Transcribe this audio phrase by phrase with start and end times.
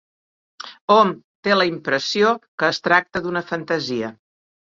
[0.93, 1.11] Hom
[1.47, 4.13] té la impressió que es tracta d'una fantasia.